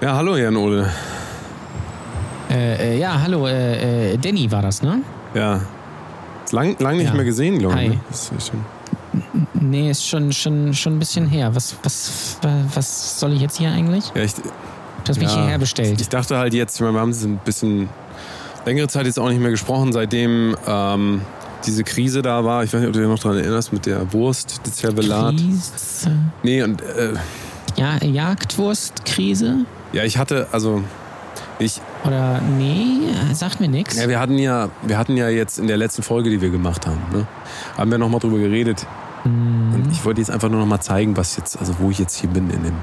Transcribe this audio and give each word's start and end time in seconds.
Ja, 0.00 0.14
hallo 0.14 0.36
Jan 0.36 0.56
Ole. 0.56 0.88
Äh, 2.50 2.94
äh, 2.94 2.98
ja, 2.98 3.20
hallo, 3.20 3.46
äh, 3.46 4.12
äh, 4.14 4.16
Danny 4.18 4.50
war 4.50 4.62
das, 4.62 4.82
ne? 4.82 5.02
Ja. 5.34 5.60
Ist 6.44 6.52
lang, 6.52 6.76
lang 6.78 6.96
nicht 6.96 7.08
Ja. 7.08 7.14
mehr 7.14 7.24
gesehen, 7.24 7.58
glaube 7.58 7.82
ich. 7.82 7.88
Ne? 7.90 8.00
Ist 8.10 8.30
schon- 8.48 8.64
Nee, 9.60 9.90
ist 9.90 10.06
schon, 10.06 10.32
schon, 10.32 10.72
schon 10.74 10.94
ein 10.96 10.98
bisschen 10.98 11.26
her. 11.26 11.54
Was, 11.54 11.74
was, 11.82 12.38
was 12.74 13.18
soll 13.20 13.32
ich 13.34 13.40
jetzt 13.40 13.58
hier 13.58 13.70
eigentlich? 13.70 14.04
Ja, 14.14 14.22
ich, 14.22 14.34
Du 14.34 15.10
hast 15.10 15.18
mich 15.20 15.28
ja, 15.30 15.36
hierher 15.42 15.58
bestellt. 15.58 16.00
Ich 16.00 16.08
dachte 16.08 16.36
halt 16.36 16.52
jetzt, 16.54 16.74
ich 16.76 16.80
meine, 16.82 16.92
wir 16.94 17.00
haben 17.00 17.10
es 17.10 17.24
ein 17.24 17.38
bisschen 17.44 17.88
längere 18.66 18.88
Zeit 18.88 19.06
jetzt 19.06 19.18
auch 19.18 19.28
nicht 19.28 19.40
mehr 19.40 19.50
gesprochen, 19.50 19.92
seitdem 19.92 20.54
ähm, 20.66 21.22
diese 21.66 21.82
Krise 21.84 22.20
da 22.20 22.44
war. 22.44 22.62
Ich 22.64 22.72
weiß 22.72 22.80
nicht, 22.80 22.88
ob 22.88 22.92
du 22.94 23.00
dich 23.00 23.08
noch 23.08 23.18
daran 23.18 23.38
erinnerst, 23.38 23.72
mit 23.72 23.86
der 23.86 24.12
Wurst, 24.12 24.60
das 24.64 24.74
Zervelat. 24.76 25.36
Krise. 25.36 26.12
Nee, 26.42 26.62
und 26.62 26.82
äh, 26.82 27.14
Ja, 27.76 27.96
Jagdwurstkrise? 28.04 29.64
Ja, 29.92 30.04
ich 30.04 30.18
hatte, 30.18 30.48
also 30.52 30.82
ich, 31.58 31.80
Oder 32.04 32.40
nee, 32.40 33.00
sagt 33.32 33.60
mir 33.60 33.68
nichts. 33.68 33.96
ja, 33.96 34.08
wir 34.08 34.20
hatten 34.20 34.38
ja, 34.38 34.68
wir 34.82 34.98
hatten 34.98 35.16
ja 35.16 35.28
jetzt 35.28 35.58
in 35.58 35.66
der 35.66 35.76
letzten 35.76 36.02
Folge, 36.02 36.30
die 36.30 36.40
wir 36.40 36.50
gemacht 36.50 36.86
haben, 36.86 37.02
ne, 37.12 37.26
haben 37.76 37.90
wir 37.90 37.98
nochmal 37.98 38.20
drüber 38.20 38.38
geredet. 38.38 38.86
Mhm. 39.24 39.74
Und 39.74 39.92
ich 39.92 40.04
wollte 40.04 40.20
jetzt 40.20 40.30
einfach 40.30 40.48
nur 40.48 40.60
nochmal 40.60 40.80
zeigen, 40.80 41.16
was 41.16 41.36
jetzt, 41.36 41.58
also 41.58 41.74
wo 41.78 41.90
ich 41.90 41.98
jetzt 41.98 42.16
hier 42.16 42.30
bin 42.30 42.50
in 42.50 42.62
dem. 42.62 42.76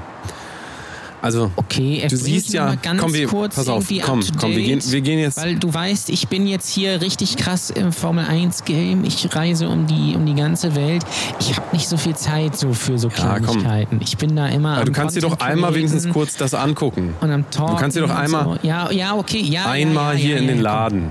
Also, 1.22 1.50
Okay, 1.56 2.06
du 2.08 2.16
siehst 2.16 2.52
ja, 2.52 2.66
mal 2.66 2.76
ganz 2.76 3.00
komm, 3.00 3.12
wir, 3.14 3.26
kurz 3.26 3.56
pass 3.56 3.68
auf, 3.68 3.86
komm, 4.02 4.20
komm, 4.38 4.50
wir 4.50 4.62
gehen, 4.62 4.80
wir 4.84 5.00
gehen 5.00 5.18
jetzt. 5.18 5.38
Weil 5.38 5.56
du 5.56 5.72
weißt, 5.72 6.10
ich 6.10 6.28
bin 6.28 6.46
jetzt 6.46 6.68
hier 6.68 7.00
richtig 7.00 7.36
krass 7.36 7.70
im 7.70 7.92
Formel 7.92 8.24
1 8.26 8.64
Game. 8.64 9.04
Ich 9.04 9.34
reise 9.34 9.68
um 9.68 9.86
die, 9.86 10.14
um 10.14 10.24
die 10.26 10.34
ganze 10.34 10.74
Welt. 10.76 11.04
Ich 11.40 11.56
habe 11.56 11.66
nicht 11.72 11.88
so 11.88 11.96
viel 11.96 12.14
Zeit 12.14 12.56
so 12.56 12.72
für 12.72 12.98
so 12.98 13.08
Ja. 13.08 13.14
Kleinigkeiten. 13.38 14.00
Ich 14.02 14.16
bin 14.18 14.36
da 14.36 14.46
immer 14.48 14.76
Aber 14.76 14.84
du 14.84 14.92
kannst 14.92 15.16
dir 15.16 15.20
doch 15.20 15.40
einmal 15.40 15.74
wenigstens 15.74 16.08
kurz 16.12 16.36
das 16.36 16.54
angucken. 16.54 17.14
und 17.20 17.30
am 17.30 17.50
Talken 17.50 17.76
kannst 17.76 17.96
dir 17.96 18.02
doch 18.02 18.10
einmal- 18.14 18.44
So. 18.44 18.58
Ja, 18.62 18.90
ja, 18.92 19.14
okay. 19.16 19.40
Ja, 19.40 19.70
Einmal 19.70 20.14
ja, 20.14 20.18
ja, 20.18 20.18
hier 20.18 20.34
ja, 20.36 20.42
in 20.42 20.44
ja, 20.48 20.52
den. 20.54 20.62
Laden. 20.62 21.10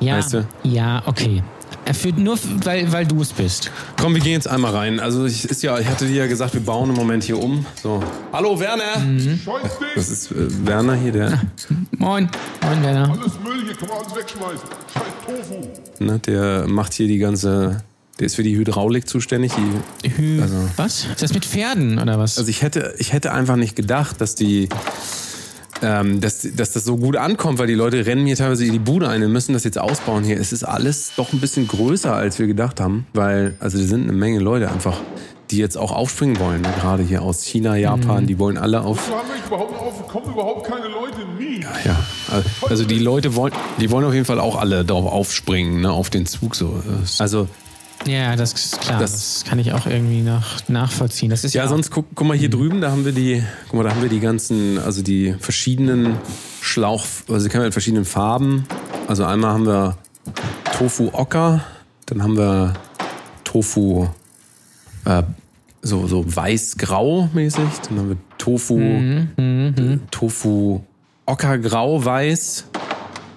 Ja, 0.00 0.16
weißt 0.18 0.34
du? 0.34 0.46
ja, 0.64 1.02
okay. 1.06 1.42
Äh, 1.86 1.94
Für, 1.94 2.08
nur 2.12 2.38
weil, 2.64 2.90
weil 2.92 3.06
du 3.06 3.20
es 3.22 3.32
bist. 3.32 3.70
Komm, 4.00 4.14
wir 4.14 4.20
gehen 4.20 4.32
jetzt 4.32 4.48
einmal 4.48 4.72
rein. 4.74 5.00
Also 5.00 5.24
ich, 5.26 5.44
ist 5.44 5.62
ja, 5.62 5.78
ich 5.78 5.86
hatte 5.86 6.06
dir 6.06 6.16
ja 6.16 6.26
gesagt, 6.26 6.54
wir 6.54 6.60
bauen 6.60 6.90
im 6.90 6.96
Moment 6.96 7.24
hier 7.24 7.38
um. 7.42 7.64
So. 7.82 8.02
Hallo 8.32 8.58
Werner! 8.60 8.98
Mhm. 8.98 9.40
Das 9.94 10.08
ist 10.10 10.30
äh, 10.30 10.66
Werner 10.66 10.94
hier, 10.94 11.12
der, 11.12 11.30
Moin. 11.98 12.28
Moin, 12.62 12.82
Werner. 12.82 13.10
Alles 13.10 13.32
Müll 13.42 13.64
hier, 13.64 13.74
kann 13.74 13.88
man 13.88 13.98
alles 13.98 14.14
wegschmeißen. 14.16 14.68
Scheiß 14.92 15.02
Tofu. 15.26 16.04
ne, 16.04 16.18
der 16.18 16.66
macht 16.68 16.92
hier 16.94 17.08
die 17.08 17.18
ganze. 17.18 17.82
Der 18.18 18.26
ist 18.26 18.34
für 18.36 18.42
die 18.42 18.54
Hydraulik 18.54 19.08
zuständig. 19.08 19.52
Die, 20.04 20.10
Hü 20.16 20.42
Also- 20.42 20.56
was? 20.76 21.06
Ist 21.06 21.22
das 21.22 21.32
mit 21.32 21.46
Pferden 21.46 21.98
oder 21.98 22.18
was? 22.18 22.36
also 22.36 22.50
ich 22.50 22.60
hätte, 22.60 22.94
ich 22.98 23.14
hätte 23.14 23.32
einfach 23.32 23.56
nicht 23.56 23.74
gedacht, 23.76 24.20
dass 24.20 24.34
die. 24.34 24.68
Ähm, 25.82 26.20
dass, 26.20 26.46
dass 26.54 26.72
das 26.72 26.84
so 26.84 26.96
gut 26.98 27.16
ankommt, 27.16 27.58
weil 27.58 27.66
die 27.66 27.74
Leute 27.74 28.04
rennen 28.04 28.24
mir 28.24 28.36
teilweise 28.36 28.66
in 28.66 28.72
die 28.72 28.78
Bude 28.78 29.08
ein. 29.08 29.20
Wir 29.20 29.28
müssen 29.28 29.54
das 29.54 29.64
jetzt 29.64 29.78
ausbauen 29.78 30.24
hier. 30.24 30.38
Es 30.38 30.52
ist 30.52 30.62
alles 30.64 31.12
doch 31.16 31.32
ein 31.32 31.40
bisschen 31.40 31.66
größer, 31.66 32.14
als 32.14 32.38
wir 32.38 32.46
gedacht 32.46 32.80
haben, 32.80 33.06
weil 33.14 33.54
also 33.60 33.78
da 33.78 33.84
sind 33.84 34.02
eine 34.02 34.12
Menge 34.12 34.40
Leute 34.40 34.70
einfach, 34.70 34.98
die 35.50 35.56
jetzt 35.56 35.76
auch 35.76 35.92
aufspringen 35.92 36.38
wollen. 36.38 36.60
Ne? 36.60 36.68
Gerade 36.80 37.02
hier 37.02 37.22
aus 37.22 37.44
China, 37.44 37.76
Japan, 37.76 38.26
die 38.26 38.38
wollen 38.38 38.58
alle 38.58 38.82
auf. 38.82 39.06
So 39.06 39.14
haben 39.14 39.28
wir 39.28 39.46
überhaupt 39.46 39.80
auf, 39.80 40.08
kommen 40.08 40.32
überhaupt 40.32 40.66
keine 40.66 40.88
Leute, 40.88 41.18
nie. 41.38 41.60
Ja, 41.84 41.96
also 42.68 42.84
die 42.84 42.98
Leute 42.98 43.34
wollen, 43.34 43.52
die 43.80 43.90
wollen 43.90 44.04
auf 44.04 44.14
jeden 44.14 44.26
Fall 44.26 44.38
auch 44.38 44.56
alle 44.56 44.84
darauf 44.84 45.10
aufspringen, 45.10 45.80
ne, 45.80 45.90
auf 45.90 46.10
den 46.10 46.26
Zug 46.26 46.54
so. 46.54 46.82
Also 47.18 47.48
ja, 48.06 48.34
das 48.36 48.52
ist 48.52 48.80
klar. 48.80 48.98
Das, 49.00 49.12
Das- 49.12 49.44
kann 49.44 49.58
ich 49.58 49.72
auch 49.72 49.86
irgendwie 49.86 50.22
nach, 50.22 50.60
nachvollziehen. 50.68 51.30
Das 51.30 51.44
ist 51.44 51.54
ja, 51.54 51.62
ja, 51.64 51.68
sonst 51.68 51.90
guck, 51.90 52.06
guck 52.14 52.26
mal 52.26 52.36
hier 52.36 52.50
drüben, 52.50 52.80
da 52.80 52.90
haben 52.90 53.04
wir 53.04 53.12
die, 53.12 53.42
guck 53.68 53.74
mal, 53.74 53.82
da 53.84 53.90
haben 53.90 54.02
wir 54.02 54.08
die 54.08 54.20
ganzen, 54.20 54.78
also 54.78 55.02
die 55.02 55.34
verschiedenen 55.38 56.16
Schlauch, 56.60 57.04
also 57.28 57.44
die 57.46 57.50
kann 57.50 57.60
man 57.60 57.66
in 57.66 57.72
verschiedenen 57.72 58.04
Farben. 58.04 58.64
Also 59.08 59.24
einmal 59.24 59.52
haben 59.52 59.66
wir 59.66 59.96
Tofu 60.76 61.10
Ocker, 61.12 61.64
dann 62.06 62.22
haben 62.22 62.36
wir 62.36 62.74
Tofu 63.44 64.08
äh, 65.04 65.22
so 65.82 66.06
so 66.06 66.24
weiß-grau 66.36 67.30
mäßig, 67.32 67.62
dann 67.88 67.98
haben 67.98 68.08
wir 68.10 68.16
Tofu 68.38 68.78
äh, 68.78 69.98
Tofu 70.10 70.80
Ockergrau 71.26 72.04
weiß. 72.04 72.64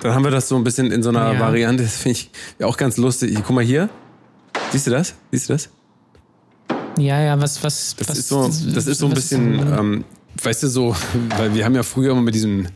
Dann 0.02 0.14
haben 0.14 0.24
wir 0.26 0.32
das 0.32 0.50
so 0.50 0.58
ein 0.58 0.64
bisschen 0.66 0.92
in 0.92 1.02
so 1.02 1.10
einer 1.10 1.34
Ja. 1.34 1.40
Variante, 1.40 1.84
das 1.84 1.96
finde 1.96 2.20
ich 2.20 2.66
auch 2.66 2.76
ganz 2.76 2.98
lustig. 2.98 3.34
Guck 3.46 3.52
mal 3.56 3.64
hier. 3.64 3.90
Siehst 4.74 4.88
du 4.88 4.92
das? 4.92 5.14
Siehst 5.32 5.50
du 5.50 5.54
das? 5.54 5.70
ja, 6.98 7.22
ja, 7.22 7.40
was, 7.40 7.64
was, 7.64 7.96
Das 7.98 8.10
was, 8.10 8.18
ist 8.18 8.28
so, 8.30 8.48
das 8.74 8.88
ist 8.88 8.98
so 8.98 9.06
ein 9.06 9.14
bisschen, 9.14 9.60
ähm, 9.60 10.04
weißt 10.42 10.64
du, 10.64 10.68
so, 10.68 10.96
weil 11.38 11.54
wir 11.54 11.64
haben 11.64 11.76
ja 11.76 11.84
früher 11.84 12.12
immer 12.12 12.22
mit 12.22 12.34
diesem 12.34 12.68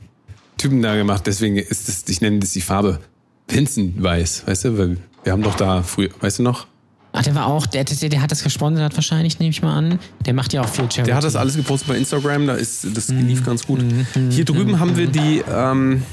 Typen 0.57 0.81
da 0.83 0.95
gemacht, 0.95 1.25
deswegen 1.25 1.57
ist 1.57 1.87
das, 1.87 2.03
ich 2.07 2.21
nenne 2.21 2.39
das 2.39 2.51
die 2.51 2.61
Farbe 2.61 2.99
Pinzenweiß, 3.47 4.43
weißt 4.45 4.65
du, 4.65 4.77
weil 4.77 4.97
wir 5.23 5.31
haben 5.31 5.41
doch 5.41 5.55
da 5.55 5.81
früher, 5.81 6.09
weißt 6.19 6.37
du 6.37 6.43
noch? 6.43 6.67
Ach, 7.13 7.23
der 7.23 7.33
war 7.33 7.47
auch, 7.47 7.65
der, 7.65 7.83
der, 7.83 8.09
der 8.09 8.21
hat 8.21 8.31
das 8.31 8.43
gesponsert 8.43 8.93
wahrscheinlich, 8.95 9.39
nehme 9.39 9.49
ich 9.49 9.63
mal 9.63 9.75
an. 9.75 9.97
Der 10.27 10.35
macht 10.35 10.53
ja 10.53 10.61
auch 10.61 10.69
viel 10.69 10.83
Charity. 10.83 11.03
Der 11.03 11.15
hat 11.15 11.23
das 11.23 11.35
alles 11.35 11.55
gepostet 11.55 11.87
bei 11.87 11.97
Instagram, 11.97 12.45
da 12.45 12.53
ist, 12.53 12.85
das 12.93 13.07
lief 13.07 13.43
ganz 13.43 13.65
gut. 13.65 13.83
Hier 14.29 14.45
drüben 14.45 14.79
haben 14.79 14.95
wir 14.95 15.07
die, 15.07 15.43
ähm, 15.49 16.03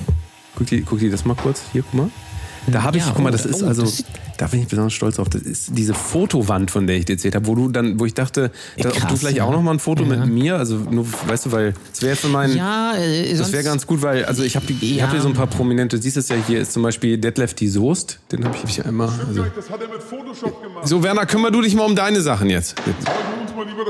guck 0.56 0.66
dir, 0.66 0.82
guck 0.82 1.00
dir 1.00 1.10
das 1.10 1.26
mal 1.26 1.34
kurz, 1.34 1.62
hier, 1.72 1.82
guck 1.82 1.94
mal. 1.94 2.10
Da 2.66 2.82
habe 2.82 2.96
ich, 2.96 3.04
Ja, 3.04 3.12
guck 3.14 3.22
mal, 3.22 3.28
oh, 3.28 3.32
das 3.32 3.46
ist 3.46 3.62
oh, 3.62 3.66
also, 3.66 3.82
das 3.82 4.04
da 4.36 4.46
bin 4.48 4.60
ich 4.62 4.68
besonders 4.68 4.92
stolz 4.92 5.18
auf. 5.18 5.28
Das 5.28 5.42
ist 5.42 5.68
diese 5.72 5.94
Fotowand, 5.94 6.70
von 6.70 6.86
der 6.86 6.96
ich 6.96 7.04
dir 7.04 7.12
erzählt 7.12 7.34
habe, 7.34 7.46
wo 7.46 7.54
du 7.54 7.68
dann, 7.68 8.00
wo 8.00 8.04
ich 8.06 8.14
dachte, 8.14 8.50
da, 8.76 8.88
ob 8.88 8.94
du 8.94 9.00
krass, 9.00 9.18
vielleicht 9.20 9.36
ja. 9.36 9.44
auch 9.44 9.52
noch 9.52 9.62
mal 9.62 9.72
ein 9.72 9.78
Foto 9.78 10.04
mit 10.04 10.26
mir, 10.26 10.56
also 10.56 10.76
nur, 10.76 11.06
weißt 11.26 11.46
du, 11.46 11.52
weil 11.52 11.74
es 11.92 12.02
wäre 12.02 12.16
für 12.16 12.28
meinen, 12.28 12.56
Ja, 12.56 12.94
äh, 12.96 13.36
Das 13.36 13.52
wäre 13.52 13.62
ganz 13.62 13.86
gut, 13.86 14.02
weil 14.02 14.24
also 14.24 14.42
ich 14.42 14.56
habe 14.56 14.66
ich 14.68 14.96
Ja. 14.96 15.04
hab 15.04 15.12
hier 15.12 15.20
so 15.20 15.28
ein 15.28 15.34
paar 15.34 15.46
prominente. 15.46 15.96
Du 15.96 16.02
siehst 16.02 16.16
es 16.16 16.28
ja 16.28 16.36
hier 16.46 16.60
ist 16.60 16.72
zum 16.72 16.82
Beispiel 16.82 17.18
Detlef 17.18 17.54
die 17.54 17.68
Soest. 17.68 18.18
Den 18.32 18.44
habe 18.44 18.56
ich 18.64 18.74
hier 18.74 18.86
einmal. 18.86 19.08
Also. 19.26 19.44
Das 19.54 19.70
hat 19.70 19.80
er 19.80 19.88
mit 19.88 20.02
Photoshop 20.02 20.62
gemacht. 20.62 20.88
So 20.88 21.02
Werner, 21.02 21.26
kümmer 21.26 21.50
du 21.50 21.60
dich 21.60 21.74
mal 21.74 21.84
um 21.84 21.94
deine 21.94 22.20
Sachen 22.20 22.50
jetzt. 22.50 22.74
jetzt. 22.86 23.06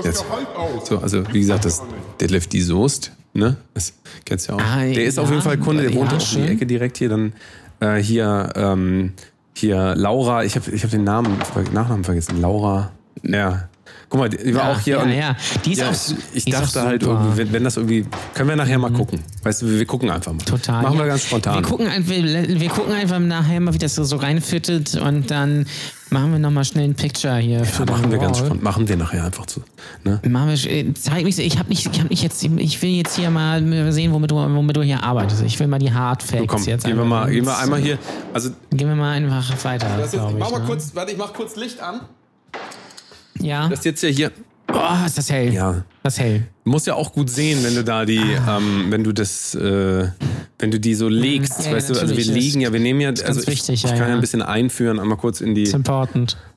Jetzt. 0.04 0.24
Gehalt 0.24 0.46
aus. 0.56 0.88
So, 0.88 0.98
also 0.98 1.22
wie 1.32 1.40
gesagt, 1.40 1.64
das 1.64 1.82
Detlef 2.20 2.46
die 2.46 2.60
Soest, 2.60 3.12
ne? 3.32 3.56
Das 3.72 3.92
kennst 4.24 4.48
du 4.48 4.52
ja 4.52 4.58
auch. 4.58 4.62
Ah, 4.62 4.80
der 4.82 5.04
ist 5.04 5.16
ja, 5.16 5.22
auf 5.22 5.30
jeden 5.30 5.42
Fall 5.42 5.58
Kunde, 5.58 5.82
der 5.82 5.92
ja, 5.92 5.96
wohnt 5.96 6.10
auch 6.10 6.14
um 6.14 6.18
die 6.18 6.24
schön. 6.26 6.48
Ecke 6.48 6.66
direkt 6.66 6.98
hier. 6.98 7.08
Dann 7.08 7.32
äh, 7.80 7.96
hier 7.96 8.52
ähm, 8.56 9.12
hier 9.54 9.94
Laura. 9.94 10.44
Ich 10.44 10.56
habe 10.56 10.70
ich 10.70 10.82
hab 10.82 10.90
den 10.90 11.04
Namen 11.04 11.38
Nachnamen 11.72 12.04
vergessen. 12.04 12.40
Laura. 12.40 12.90
Ja. 13.22 13.68
Guck 14.08 14.20
mal, 14.20 14.28
die 14.28 14.54
war 14.54 14.64
ja, 14.68 14.72
auch 14.72 14.80
hier. 14.80 14.96
Ja, 14.96 15.02
und- 15.02 15.12
ja. 15.12 15.36
Die 15.64 15.72
ist 15.72 15.78
Ja, 15.78 15.88
auch, 15.90 15.92
ich 16.34 16.44
die 16.44 16.50
ist 16.50 16.60
dachte 16.60 16.82
auch 16.82 16.86
halt 16.86 17.02
irgendwie, 17.02 17.36
wenn, 17.38 17.52
wenn 17.52 17.64
das 17.64 17.76
irgendwie, 17.76 18.06
können 18.34 18.48
wir 18.48 18.56
nachher 18.56 18.78
mal 18.78 18.92
gucken. 18.92 19.20
Weißt 19.42 19.62
du, 19.62 19.66
wir, 19.70 19.78
wir 19.78 19.86
gucken 19.86 20.10
einfach 20.10 20.32
mal. 20.32 20.44
Total. 20.44 20.82
Machen 20.82 20.98
wir 20.98 21.06
ganz 21.06 21.22
spontan. 21.24 21.54
Wir 21.56 21.62
gucken, 21.62 21.86
wir, 22.06 22.60
wir 22.60 22.68
gucken 22.68 22.92
einfach 22.92 23.18
nachher 23.18 23.60
mal, 23.60 23.74
wie 23.74 23.78
das 23.78 23.94
so, 23.94 24.16
reinfittet 24.16 24.94
und 24.96 25.30
dann 25.30 25.66
machen 26.10 26.30
wir 26.32 26.38
nochmal 26.38 26.64
schnell 26.64 26.84
ein 26.84 26.94
Picture 26.94 27.36
hier. 27.38 27.58
Ja, 27.58 27.64
für 27.64 27.84
machen 27.86 28.04
wir 28.04 28.18
den 28.18 28.20
ganz 28.20 28.38
Wall. 28.38 28.46
spontan. 28.46 28.62
Machen 28.64 28.88
wir 28.88 28.96
nachher 28.96 29.24
einfach 29.24 29.46
zu. 29.46 29.62
Ne? 30.04 30.20
Machen 30.28 30.48
wir, 30.54 30.70
äh, 30.70 30.94
zeig 30.94 31.24
mich, 31.24 31.38
ich 31.38 31.58
habe 31.58 31.68
nicht, 31.70 31.86
ich 31.86 31.98
habe 31.98 32.08
nicht 32.08 32.22
jetzt, 32.22 32.42
ich 32.44 32.82
will 32.82 32.90
jetzt 32.90 33.16
hier 33.16 33.30
mal 33.30 33.92
sehen, 33.92 34.12
womit 34.12 34.30
du, 34.30 34.36
womit 34.36 34.76
du 34.76 34.82
hier 34.82 35.02
arbeitest. 35.02 35.42
Ich 35.42 35.58
will 35.58 35.66
mal 35.66 35.78
die 35.78 35.92
Hard 35.92 36.22
Facts 36.22 36.40
So, 36.40 36.46
komm, 36.46 36.62
jetzt. 36.64 36.84
gehen 36.84 36.96
wir, 36.96 37.02
einfach 37.02 37.20
mal, 37.24 37.30
gehen 37.30 37.44
wir 37.46 37.58
einmal 37.58 37.80
hier. 37.80 37.98
Also, 38.32 38.50
Gehen 38.70 38.88
wir 38.88 38.94
mal 38.96 39.12
einfach 39.12 39.64
weiter. 39.64 39.88
glaub 40.10 40.32
ich, 40.32 40.58
ne? 40.58 40.62
kurz, 40.66 40.94
warte, 40.94 41.12
ich 41.12 41.18
mach 41.18 41.32
kurz 41.32 41.56
Licht 41.56 41.80
an. 41.80 42.00
Ja. 43.44 43.68
Das 43.68 43.80
ist 43.80 43.84
jetzt 43.84 44.02
ja 44.02 44.08
hier. 44.08 44.32
Oh, 44.72 45.06
ist 45.06 45.18
das 45.18 45.30
hell. 45.30 45.52
Ja. 45.52 45.84
Das 46.02 46.14
ist 46.14 46.20
hell. 46.20 46.42
Du 46.64 46.70
musst 46.70 46.86
ja 46.86 46.94
auch 46.94 47.12
gut 47.12 47.28
sehen, 47.30 47.58
wenn 47.62 47.74
du 47.74 47.84
da 47.84 48.04
die, 48.04 48.16
ähm, 48.16 48.86
wenn 48.88 49.04
du 49.04 49.12
das, 49.12 49.54
äh, 49.54 50.08
wenn 50.58 50.70
du 50.70 50.80
die 50.80 50.94
so 50.94 51.08
legst, 51.08 51.66
Ja, 51.66 51.72
weißt 51.72 51.90
du, 51.90 52.00
also 52.00 52.16
wir 52.16 52.24
legen 52.24 52.62
ja, 52.62 52.72
wir 52.72 52.80
nehmen 52.80 53.00
ja, 53.00 53.10
also 53.10 53.40
ich, 53.42 53.46
wichtig, 53.46 53.74
ich 53.74 53.82
ja, 53.82 53.90
kann 53.90 53.98
ja 54.00 54.08
ja. 54.08 54.14
ein 54.14 54.20
bisschen 54.20 54.40
einführen, 54.42 54.98
einmal 54.98 55.18
kurz 55.18 55.40
in 55.42 55.54
die, 55.54 55.64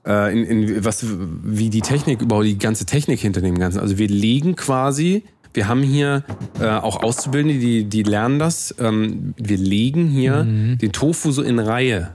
äh, 0.07 0.31
in, 0.31 0.45
in 0.45 0.85
was, 0.85 1.05
wie 1.43 1.69
die 1.69 1.81
Technik, 1.81 2.21
überhaupt 2.21 2.45
die 2.45 2.57
ganze 2.57 2.85
Technik 2.85 3.19
hinter 3.19 3.41
dem 3.41 3.59
Ganzen. 3.59 3.79
Also 3.79 3.97
wir 3.97 4.07
legen 4.07 4.55
quasi, 4.55 5.23
wir 5.53 5.67
haben 5.67 5.83
hier 5.83 6.23
äh, 6.61 6.67
auch 6.67 7.03
Auszubildende, 7.03 7.59
die, 7.59 7.83
die 7.83 8.03
lernen 8.03 8.39
das. 8.39 8.73
Ähm, 8.79 9.33
wir 9.37 9.57
legen 9.57 10.07
hier 10.07 10.43
Mhm. 10.43 10.77
den 10.77 10.91
Tofu 10.93 11.31
so 11.31 11.41
in 11.41 11.59
Reihe. 11.59 12.11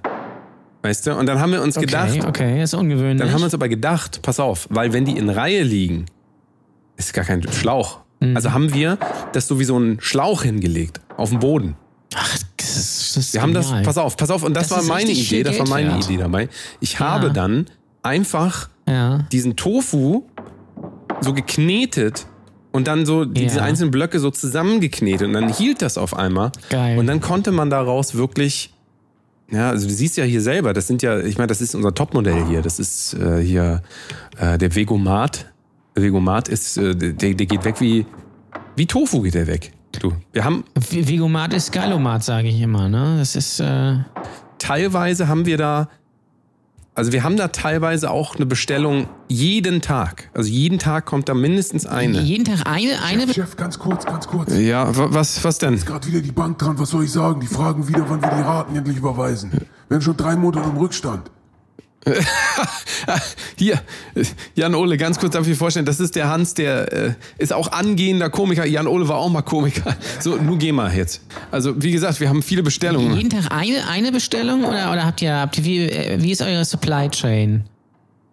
Weißt 0.82 1.06
du? 1.06 1.14
Und 1.16 1.26
dann 1.26 1.38
haben 1.40 1.52
wir 1.52 1.62
uns 1.62 1.76
gedacht, 1.76 2.10
Okay, 2.10 2.22
okay, 2.26 2.62
ist 2.62 2.74
ungewöhnlich. 2.74 3.18
dann 3.20 3.32
haben 3.32 3.40
wir 3.40 3.44
uns 3.44 3.54
aber 3.54 3.68
gedacht, 3.68 4.20
pass 4.22 4.40
auf, 4.40 4.66
weil 4.70 4.92
wenn 4.92 5.04
die 5.04 5.16
in 5.16 5.28
Reihe 5.28 5.62
liegen, 5.62 6.06
ist 6.96 7.12
gar 7.14 7.24
kein 7.24 7.42
Schlauch. 7.52 8.00
Mhm. 8.20 8.34
Also 8.36 8.52
haben 8.52 8.72
wir 8.74 8.98
das 9.32 9.46
so 9.48 9.58
wie 9.60 9.64
so 9.64 9.76
einen 9.76 10.00
Schlauch 10.00 10.42
hingelegt 10.42 11.00
auf 11.16 11.30
dem 11.30 11.38
Boden. 11.38 11.76
Ach, 12.14 12.38
das 12.56 12.76
ist, 12.76 13.16
das 13.16 13.24
ist 13.26 13.34
Wir 13.34 13.42
haben 13.42 13.54
das, 13.54 13.66
genial. 13.68 13.84
pass 13.84 13.96
auf, 13.98 14.16
pass 14.16 14.30
auf, 14.30 14.42
und 14.42 14.54
das, 14.54 14.68
Das 14.68 14.78
war 14.78 14.84
meine 14.96 15.10
Idee, 15.12 15.42
das 15.44 15.58
war 15.58 15.68
meine 15.68 15.90
wert. 15.92 16.04
Idee 16.04 16.16
dabei. 16.18 16.48
Ich 16.80 16.98
habe 17.00 17.28
Ja. 17.28 17.32
dann 17.32 17.66
einfach 18.02 18.68
Ja. 18.88 19.18
diesen 19.30 19.54
Tofu 19.56 20.24
so 21.20 21.32
geknetet 21.32 22.26
und 22.72 22.88
dann 22.88 23.06
so 23.06 23.24
diese 23.24 23.58
Ja. 23.58 23.64
einzelnen 23.64 23.90
Blöcke 23.92 24.18
so 24.18 24.30
zusammengeknetet 24.30 25.26
und 25.28 25.32
dann 25.34 25.48
hielt 25.52 25.80
das 25.82 25.96
auf 25.96 26.16
einmal. 26.16 26.50
Geil. 26.70 26.98
Und 26.98 27.06
dann 27.06 27.20
konnte 27.20 27.52
man 27.52 27.70
daraus 27.70 28.14
wirklich, 28.16 28.74
ja, 29.52 29.70
also 29.70 29.86
du 29.86 29.92
siehst 29.92 30.16
ja 30.16 30.24
hier 30.24 30.40
selber, 30.40 30.72
das 30.72 30.86
sind 30.86 31.02
ja, 31.02 31.18
ich 31.20 31.38
meine, 31.38 31.48
das 31.48 31.60
ist 31.60 31.74
unser 31.74 31.94
Topmodell 31.94 32.46
hier. 32.46 32.62
Das 32.62 32.78
ist 32.78 33.14
äh, 33.14 33.42
hier 33.42 33.82
äh, 34.38 34.58
der 34.58 34.74
Vegomat. 34.74 35.46
Der 35.94 36.02
Vegomat 36.02 36.48
ist, 36.48 36.78
äh, 36.78 36.94
der, 36.94 37.12
der 37.12 37.46
geht 37.46 37.64
weg 37.64 37.80
wie, 37.80 38.06
wie 38.76 38.86
Tofu 38.86 39.20
geht 39.20 39.34
der 39.34 39.46
weg. 39.46 39.72
du. 40.00 40.12
Wir 40.32 40.44
haben 40.44 40.64
Vigomat 40.90 41.52
ist 41.54 41.70
Geilomat, 41.70 42.24
sage 42.24 42.48
ich 42.48 42.60
immer. 42.60 42.88
Ne? 42.88 43.16
Das 43.18 43.36
ist. 43.36 43.60
Äh 43.60 43.98
teilweise 44.62 45.28
haben 45.28 45.44
wir 45.44 45.58
da, 45.58 45.88
also 46.94 47.12
wir 47.12 47.22
haben 47.24 47.36
da 47.36 47.48
teilweise 47.48 48.10
auch 48.10 48.36
eine 48.36 48.46
Bestellung 48.46 49.06
jeden 49.28 49.80
Tag. 49.80 50.30
Also 50.34 50.50
jeden 50.50 50.78
Tag 50.78 51.06
kommt 51.06 51.28
da 51.28 51.34
mindestens 51.34 51.86
eine. 51.86 52.20
jeden 52.20 52.44
Tag 52.44 52.66
eine, 52.66 53.02
eine. 53.02 53.22
Chef, 53.26 53.34
Chef, 53.34 53.56
ganz 53.56 53.78
kurz, 53.78 54.04
ganz 54.04 54.26
kurz. 54.28 54.52
Ja, 54.56 54.94
wa- 54.96 55.08
was, 55.10 55.42
was 55.44 55.58
denn? 55.58 55.74
Ist 55.74 55.86
gerade 55.86 56.06
wieder 56.06 56.20
die 56.20 56.32
Bank 56.32 56.58
dran, 56.58 56.78
was 56.78 56.90
soll 56.90 57.04
ich 57.04 57.12
sagen? 57.12 57.40
Die 57.40 57.46
fragen 57.46 57.88
wieder, 57.88 58.04
wann 58.08 58.20
wir 58.22 58.28
die 58.30 58.42
Raten 58.42 58.76
endlich 58.76 58.96
überweisen. 58.98 59.50
Wir 59.52 59.60
sind 59.96 60.04
schon 60.04 60.16
drei 60.16 60.36
Monate 60.36 60.68
im 60.68 60.76
Rückstand. 60.76 61.30
Hier, 63.56 63.74
äh, 64.14 64.24
Jan 64.54 64.74
Ole, 64.74 64.96
ganz 64.96 65.18
kurz 65.18 65.32
darf 65.34 65.42
ich 65.42 65.50
mir 65.50 65.56
vorstellen, 65.56 65.86
das 65.86 66.00
ist 66.00 66.16
der 66.16 66.28
Hans, 66.28 66.54
der 66.54 66.92
äh, 66.92 67.14
ist 67.38 67.52
auch 67.52 67.70
angehender 67.70 68.28
Komiker. 68.28 68.66
Jan 68.66 68.86
Ole 68.86 69.08
war 69.08 69.18
auch 69.18 69.30
mal 69.30 69.42
Komiker. 69.42 69.96
So, 70.18 70.36
nun 70.36 70.58
geh 70.58 70.72
mal 70.72 70.92
jetzt. 70.92 71.22
Also, 71.50 71.80
wie 71.80 71.92
gesagt, 71.92 72.20
wir 72.20 72.28
haben 72.28 72.42
viele 72.42 72.62
Bestellungen. 72.62 73.16
Jeden 73.16 73.30
Tag 73.30 73.52
eine, 73.52 73.88
eine 73.88 74.10
Bestellung 74.10 74.64
oder, 74.64 74.90
oder 74.92 75.04
habt 75.04 75.22
ihr, 75.22 75.34
habt 75.34 75.58
ihr 75.58 75.64
wie, 75.64 76.22
wie 76.22 76.32
ist 76.32 76.42
eure 76.42 76.64
Supply 76.64 77.08
Chain? 77.08 77.64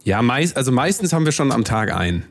Ja, 0.03 0.21
meist, 0.21 0.57
also 0.57 0.71
meistens 0.71 1.13
haben 1.13 1.25
wir 1.25 1.31
schon 1.31 1.51
am 1.51 1.63
Tag 1.63 1.93
ein. 1.93 2.25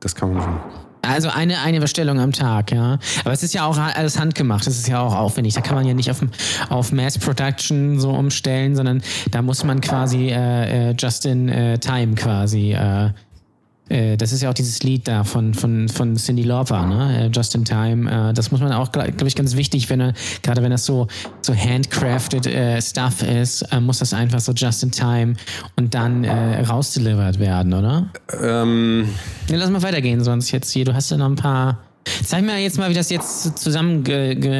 Das 0.00 0.14
kann 0.14 0.32
man 0.32 0.42
schon. 0.42 0.85
Also 1.06 1.28
eine, 1.28 1.60
eine 1.60 1.80
Bestellung 1.80 2.20
am 2.20 2.32
Tag, 2.32 2.72
ja. 2.72 2.98
Aber 3.24 3.32
es 3.32 3.42
ist 3.42 3.54
ja 3.54 3.64
auch 3.66 3.78
alles 3.78 4.18
handgemacht, 4.18 4.66
das 4.66 4.76
ist 4.78 4.88
ja 4.88 5.00
auch 5.00 5.14
aufwendig. 5.14 5.54
Da 5.54 5.60
kann 5.60 5.74
man 5.74 5.86
ja 5.86 5.94
nicht 5.94 6.10
auf, 6.10 6.20
auf 6.68 6.92
Mass 6.92 7.18
Production 7.18 7.98
so 8.00 8.10
umstellen, 8.10 8.76
sondern 8.76 9.02
da 9.30 9.42
muss 9.42 9.64
man 9.64 9.80
quasi 9.80 10.28
äh, 10.28 10.90
äh, 10.90 10.94
just 10.98 11.26
in 11.26 11.48
äh, 11.48 11.78
time 11.78 12.14
quasi. 12.14 12.76
Äh, 13.88 14.16
das 14.16 14.32
ist 14.32 14.42
ja 14.42 14.50
auch 14.50 14.54
dieses 14.54 14.82
Lied 14.82 15.06
da 15.06 15.22
von, 15.24 15.54
von, 15.54 15.88
von 15.88 16.16
Cindy 16.16 16.42
Lauper, 16.42 16.86
ne? 16.86 17.26
Äh, 17.26 17.30
Just 17.32 17.54
in 17.54 17.64
Time. 17.64 18.30
Äh, 18.30 18.32
das 18.32 18.50
muss 18.50 18.60
man 18.60 18.72
auch, 18.72 18.90
glaube 18.90 19.12
ich, 19.24 19.36
ganz 19.36 19.56
wichtig, 19.56 19.88
wenn 19.90 20.00
er, 20.00 20.14
gerade 20.42 20.62
wenn 20.62 20.70
das 20.72 20.84
so, 20.84 21.06
so 21.40 21.54
handcrafted 21.54 22.46
äh, 22.46 22.82
Stuff 22.82 23.22
ist, 23.22 23.62
äh, 23.72 23.80
muss 23.80 23.98
das 23.98 24.12
einfach 24.12 24.40
so 24.40 24.52
just 24.52 24.82
in 24.82 24.90
time 24.90 25.34
und 25.76 25.94
dann 25.94 26.24
äh, 26.24 26.60
rausdelivert 26.62 27.38
werden, 27.38 27.74
oder? 27.74 28.08
Ähm, 28.42 29.08
Ja, 29.48 29.56
lass 29.56 29.70
mal 29.70 29.82
weitergehen, 29.82 30.22
sonst 30.24 30.50
jetzt 30.50 30.70
hier. 30.70 30.84
Du 30.84 30.94
hast 30.94 31.10
ja 31.10 31.16
noch 31.16 31.26
ein 31.26 31.36
paar. 31.36 31.78
Zeig 32.24 32.44
mir 32.44 32.56
jetzt 32.58 32.78
mal, 32.78 32.88
wie 32.88 32.94
das 32.94 33.10
jetzt 33.10 33.58
zusammen. 33.58 34.04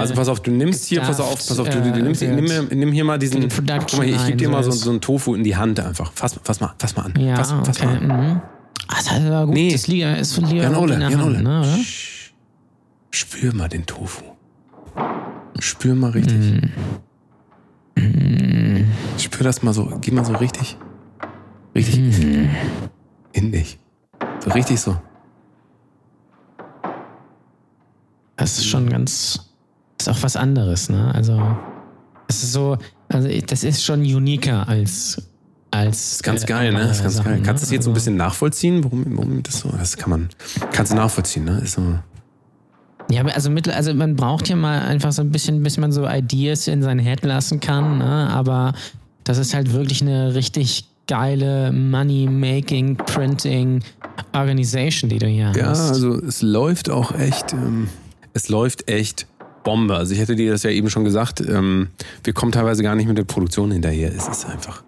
Also 0.00 0.14
pass 0.14 0.28
auf, 0.28 0.40
du 0.40 0.50
nimmst 0.50 0.86
hier, 0.86 1.00
pass 1.00 1.20
auf, 1.20 1.36
pass 1.36 1.58
auf, 1.60 1.68
du, 1.68 1.80
du, 1.80 1.92
du 1.92 2.02
nimmst, 2.02 2.20
nimm, 2.20 2.44
nimm 2.70 2.92
hier 2.92 3.04
mal 3.04 3.18
diesen. 3.20 3.48
Guck 3.48 3.98
mal, 3.98 4.08
ich 4.08 4.26
gebe 4.26 4.36
dir 4.36 4.48
mal 4.48 4.64
so, 4.64 4.70
ein, 4.70 4.76
so 4.76 4.84
so 4.86 4.90
einen 4.90 5.00
Tofu 5.00 5.34
in 5.34 5.44
die 5.44 5.56
Hand 5.56 5.78
einfach. 5.78 6.10
Fass, 6.12 6.38
fass 6.42 6.60
mal, 6.60 6.74
fass 6.78 6.96
mal 6.96 7.04
an. 7.04 7.14
Ja, 7.20 7.36
fass, 7.36 7.54
fass 7.64 7.80
okay. 7.80 7.86
mal 7.86 7.96
an. 7.96 8.30
Mhm. 8.30 8.40
Ah, 8.88 8.96
das 8.96 9.06
ist 9.06 9.12
aber 9.26 9.46
gut. 9.46 9.54
Nee. 9.54 9.72
Das 9.72 9.86
Liga 9.86 10.14
ist 10.14 10.34
von 10.34 10.44
Liga 10.44 10.64
Jan 10.64 10.74
Ole, 10.76 10.98
Jan 11.00 11.22
Ole. 11.22 11.42
ne, 11.42 11.84
Spür 13.10 13.54
mal 13.54 13.68
den 13.68 13.84
Tofu. 13.86 14.22
Spür 15.58 15.94
mal 15.94 16.10
richtig. 16.10 16.62
Mhm. 17.96 18.86
Spür 19.18 19.44
das 19.44 19.62
mal 19.62 19.72
so, 19.72 19.98
geh 20.00 20.10
mal 20.10 20.24
so 20.24 20.34
richtig. 20.34 20.76
Richtig 21.74 21.98
Mhm. 21.98 22.50
in 23.32 23.52
dich. 23.52 23.78
So 24.44 24.50
richtig 24.50 24.80
so. 24.80 24.96
Das 28.36 28.58
ist 28.58 28.66
schon 28.66 28.88
ganz. 28.88 29.50
Das 29.98 30.08
ist 30.08 30.12
auch 30.18 30.22
was 30.22 30.36
anderes, 30.36 30.88
ne? 30.90 31.12
Also. 31.14 31.40
Das 32.28 32.42
ist 32.42 32.52
so. 32.52 32.76
Also, 33.08 33.28
das 33.46 33.64
ist 33.64 33.82
schon 33.84 34.00
uniker 34.00 34.68
als. 34.68 35.30
Als 35.76 35.96
Das 35.96 36.12
ist 36.12 36.22
ganz 36.22 36.42
äh, 36.42 36.46
geil, 36.46 36.72
ne? 36.72 36.80
Das 36.80 36.96
ist 36.98 37.02
ganz 37.02 37.14
Sachen, 37.16 37.32
geil. 37.32 37.42
Kannst 37.44 37.62
du 37.62 37.66
das 37.66 37.72
jetzt 37.72 37.84
so 37.84 37.90
ein 37.90 37.94
Also- 37.94 38.00
bisschen 38.04 38.16
nachvollziehen, 38.16 38.84
warum, 38.84 39.04
warum 39.16 39.42
das 39.42 39.60
so? 39.60 39.68
Das 39.70 39.96
kann 39.96 40.10
man. 40.10 40.28
Kannst 40.72 40.92
du 40.92 40.96
nachvollziehen, 40.96 41.44
ne? 41.44 41.60
Ist 41.62 41.74
so. 41.74 41.98
Ja, 43.10 43.24
also, 43.24 43.50
mittel, 43.50 43.72
also 43.72 43.94
man 43.94 44.16
braucht 44.16 44.48
ja 44.48 44.56
mal 44.56 44.80
einfach 44.80 45.12
so 45.12 45.22
ein 45.22 45.30
bisschen, 45.30 45.62
bis 45.62 45.76
man 45.78 45.92
so 45.92 46.08
Ideas 46.08 46.66
in 46.66 46.82
sein 46.82 46.98
Head 46.98 47.24
lassen 47.24 47.60
kann, 47.60 47.98
ne? 47.98 48.28
aber 48.30 48.74
das 49.22 49.38
ist 49.38 49.54
halt 49.54 49.72
wirklich 49.72 50.02
eine 50.02 50.34
richtig 50.34 50.88
geile 51.06 51.70
Money-Making, 51.70 52.96
Printing 52.96 53.82
Organisation, 54.32 55.08
die 55.08 55.18
du 55.20 55.26
hier 55.28 55.52
Ja, 55.56 55.66
hast. 55.66 55.88
also 55.90 56.20
es 56.20 56.42
läuft 56.42 56.90
auch 56.90 57.12
echt, 57.16 57.52
ähm, 57.52 57.86
es 58.34 58.48
läuft 58.48 58.90
echt 58.90 59.26
Bombe. 59.62 59.94
Also 59.96 60.12
ich 60.12 60.18
hätte 60.18 60.34
dir 60.34 60.50
das 60.50 60.64
ja 60.64 60.70
eben 60.70 60.90
schon 60.90 61.04
gesagt, 61.04 61.40
ähm, 61.40 61.88
wir 62.24 62.32
kommen 62.32 62.50
teilweise 62.50 62.82
gar 62.82 62.96
nicht 62.96 63.06
mit 63.06 63.18
der 63.18 63.24
Produktion 63.24 63.70
hinterher. 63.70 64.10
Es 64.16 64.26
ist 64.26 64.46
einfach, 64.46 64.82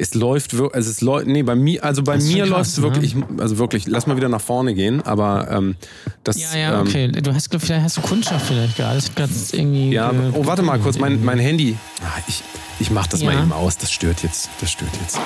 es 0.00 0.14
läuft 0.14 0.54
wirklich, 0.56 0.74
also 0.74 0.90
es 0.90 1.00
läuft, 1.02 1.26
nee, 1.26 1.42
bei 1.42 1.54
mir, 1.54 1.84
also 1.84 2.02
bei 2.02 2.16
ist 2.16 2.26
mir 2.32 2.46
läuft 2.46 2.70
es 2.70 2.80
wirklich, 2.82 3.14
also 3.38 3.58
wirklich, 3.58 3.86
lass 3.86 4.06
mal 4.06 4.16
wieder 4.16 4.28
nach 4.30 4.40
vorne 4.40 4.74
gehen, 4.74 5.02
aber 5.02 5.48
ähm, 5.50 5.76
das, 6.24 6.40
Ja, 6.52 6.58
ja, 6.58 6.80
ähm, 6.80 6.86
okay. 6.86 7.08
Du 7.12 7.34
hast, 7.34 7.50
vielleicht 7.58 7.82
hast 7.84 7.96
du 7.98 8.00
Kundschaft 8.00 8.46
vielleicht 8.46 8.76
gerade. 8.76 8.96
Das 8.96 9.14
gerade 9.14 9.32
irgendwie. 9.52 9.90
ja, 9.92 10.10
ge- 10.10 10.32
oh, 10.32 10.46
warte 10.46 10.62
mal 10.62 10.78
kurz, 10.78 10.98
mein, 10.98 11.22
mein 11.24 11.38
Handy. 11.38 11.76
Ah, 12.02 12.18
ich, 12.26 12.42
ich 12.80 12.90
mach 12.90 13.06
das 13.08 13.22
mal 13.22 13.34
Ja. 13.34 13.42
eben 13.42 13.52
aus, 13.52 13.76
das 13.76 13.92
stört 13.92 14.22
jetzt, 14.22 14.48
das 14.60 14.70
stört 14.72 14.90
jetzt. 15.02 15.18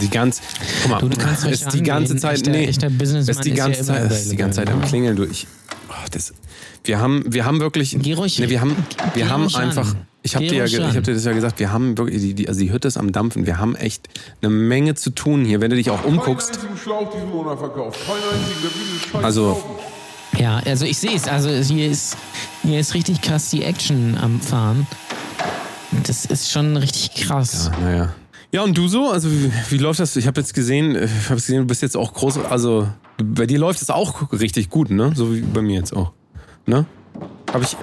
Die 0.00 0.08
ganz, 0.08 0.40
guck 0.82 0.90
mal, 0.90 0.98
Du, 1.00 1.08
du 1.10 1.16
kannst 1.18 1.44
ist 1.46 1.72
die 1.74 1.82
ganze. 1.82 2.16
Zeit, 2.16 2.38
Echter- 2.38 2.50
nee, 2.50 2.64
echter 2.64 2.86
ist 2.86 3.44
die 3.44 3.50
ist 3.50 3.58
ja 3.58 3.64
ganze 3.66 3.82
Zeit, 3.84 4.10
ist 4.10 4.30
die 4.32 4.36
ganze 4.36 4.56
Zeit 4.56 4.68
am 4.68 4.76
available, 4.78 4.88
Klingeln, 4.88 5.16
du, 5.16 5.24
ich, 5.24 5.46
oh, 5.90 5.92
das, 6.10 6.32
wir 6.84 6.98
haben, 6.98 7.24
wir 7.28 7.44
haben 7.44 7.60
wirklich, 7.60 7.96
Geh 8.00 8.14
ruhig- 8.14 8.38
nee, 8.38 8.48
wir 8.48 8.60
haben, 8.62 8.74
wir 9.14 9.28
haben 9.28 9.42
ruhig 9.42 9.56
ran. 9.56 9.96
Ich 10.22 10.36
habe 10.36 10.46
dir 10.46 10.58
ja, 10.58 10.64
ich 10.64 10.78
habe 10.78 11.02
dir 11.02 11.14
das 11.14 11.24
ja 11.24 11.32
gesagt, 11.32 11.58
wir 11.58 11.72
haben 11.72 11.98
wirklich, 11.98 12.20
die, 12.20 12.34
die, 12.34 12.48
also 12.48 12.60
die 12.60 12.72
Hütte 12.72 12.88
ist 12.88 12.96
am 12.96 13.12
Dampfen, 13.12 13.46
wir 13.46 13.58
haben 13.58 13.74
echt 13.74 14.08
eine 14.40 14.50
Menge 14.50 14.94
zu 14.94 15.10
tun 15.10 15.44
hier, 15.44 15.60
wenn 15.60 15.70
du 15.70 15.76
dich 15.76 15.90
auch 15.90 16.04
umguckst. 16.04 16.58
Also-. 19.22 19.62
Ja, 20.38 20.62
also 20.64 20.86
ich 20.86 20.98
sehe 20.98 21.14
es. 21.14 21.28
Also 21.28 21.50
hier 21.50 21.90
ist, 21.90 22.16
hier 22.62 22.80
ist 22.80 22.94
richtig 22.94 23.20
krass 23.20 23.50
die 23.50 23.64
Action 23.64 24.16
am 24.20 24.40
Fahren. 24.40 24.86
Das 26.04 26.24
ist 26.24 26.50
schon 26.50 26.76
richtig 26.76 27.26
krass. 27.26 27.70
Ja, 27.72 27.84
naja. 27.84 28.14
Ja, 28.50 28.62
und 28.62 28.76
du 28.76 28.86
so? 28.86 29.10
Also, 29.10 29.30
wie, 29.30 29.50
wie 29.70 29.78
läuft 29.78 30.00
das? 30.00 30.14
Ich 30.16 30.26
habe 30.26 30.40
jetzt 30.40 30.52
gesehen, 30.52 30.94
ich 30.94 31.24
habe 31.26 31.36
gesehen, 31.36 31.60
du 31.60 31.66
bist 31.66 31.80
jetzt 31.80 31.96
auch 31.96 32.12
groß. 32.12 32.38
Also, 32.50 32.86
bei 33.16 33.46
dir 33.46 33.58
läuft 33.58 33.80
es 33.80 33.88
auch 33.88 34.30
richtig 34.32 34.68
gut, 34.68 34.90
ne? 34.90 35.12
So 35.14 35.34
wie 35.34 35.40
bei 35.40 35.62
mir 35.62 35.78
jetzt 35.78 35.94
auch. 35.94 36.12
Ne? 36.66 36.86
Habe 37.52 37.64
ich. 37.64 37.76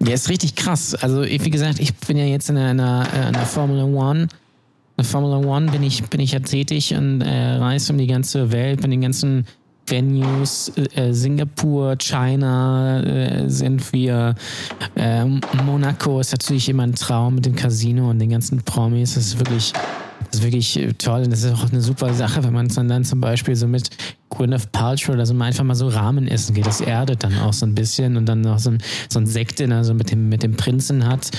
Ja, 0.00 0.12
ist 0.12 0.28
richtig 0.28 0.54
krass. 0.54 0.94
Also, 0.94 1.22
wie 1.24 1.50
gesagt, 1.50 1.78
ich 1.78 1.94
bin 1.94 2.16
ja 2.16 2.24
jetzt 2.24 2.50
in 2.50 2.56
einer, 2.56 3.06
äh, 3.14 3.26
einer 3.26 3.46
Formula 3.46 3.84
One. 3.84 4.22
In 4.22 4.28
der 4.98 5.04
Formula 5.04 5.38
One 5.38 5.70
bin 5.70 5.82
ich, 5.82 6.02
bin 6.04 6.20
ich 6.20 6.32
ja 6.32 6.40
tätig 6.40 6.94
und 6.94 7.20
äh, 7.22 7.56
reise 7.56 7.92
um 7.92 7.98
die 7.98 8.06
ganze 8.06 8.52
Welt, 8.52 8.80
bin 8.80 8.92
in 8.92 9.00
den 9.00 9.02
ganzen 9.02 9.46
Venues, 9.86 10.72
äh, 10.94 11.12
Singapur, 11.12 11.96
China 11.96 13.02
äh, 13.02 13.48
sind 13.48 13.92
wir, 13.92 14.34
äh, 14.96 15.24
Monaco 15.64 16.20
ist 16.20 16.32
natürlich 16.32 16.68
immer 16.68 16.82
ein 16.82 16.94
Traum 16.94 17.36
mit 17.36 17.46
dem 17.46 17.54
Casino 17.54 18.10
und 18.10 18.18
den 18.18 18.30
ganzen 18.30 18.62
Promis. 18.62 19.14
Das 19.14 19.26
ist 19.26 19.38
wirklich, 19.38 19.72
das 20.30 20.40
ist 20.40 20.42
wirklich 20.42 20.78
äh, 20.78 20.92
toll 20.94 21.22
und 21.22 21.30
das 21.30 21.42
ist 21.42 21.52
auch 21.52 21.70
eine 21.70 21.80
super 21.80 22.12
Sache, 22.14 22.42
wenn 22.42 22.52
man 22.52 22.68
dann, 22.68 22.88
dann 22.88 23.04
zum 23.04 23.20
Beispiel 23.20 23.54
so 23.54 23.68
mit 23.68 23.90
Gwyneth 24.30 24.72
Paltrow 24.72 25.24
so 25.24 25.34
mal 25.34 25.46
einfach 25.46 25.64
mal 25.64 25.74
so 25.74 25.88
Rahmen 25.88 26.28
essen 26.28 26.54
geht. 26.54 26.66
Das 26.66 26.80
erdet 26.80 27.22
dann 27.24 27.38
auch 27.38 27.52
so 27.52 27.64
ein 27.66 27.74
bisschen 27.74 28.16
und 28.16 28.26
dann 28.26 28.40
noch 28.40 28.58
so 28.58 28.70
ein, 28.70 28.78
so 29.08 29.18
ein 29.18 29.26
Sekt, 29.26 29.58
den 29.58 29.70
er 29.70 29.84
so 29.84 29.94
mit 29.94 30.10
dem, 30.10 30.28
mit 30.28 30.42
dem 30.42 30.56
Prinzen 30.56 31.06
hat. 31.06 31.30